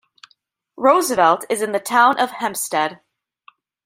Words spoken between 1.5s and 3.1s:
in the town of Hempstead.